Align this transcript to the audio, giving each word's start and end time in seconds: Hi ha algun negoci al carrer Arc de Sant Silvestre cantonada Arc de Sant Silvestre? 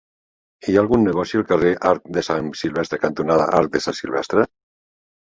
Hi 0.69 0.75
ha 0.75 0.79
algun 0.83 1.03
negoci 1.07 1.37
al 1.39 1.43
carrer 1.51 1.73
Arc 1.89 2.07
de 2.17 2.23
Sant 2.27 2.47
Silvestre 2.61 2.99
cantonada 3.03 3.45
Arc 3.59 3.69
de 3.77 3.83
Sant 3.89 3.97
Silvestre? 3.99 4.47